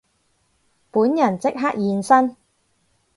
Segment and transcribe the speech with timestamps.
[0.89, 2.35] 本人即刻現身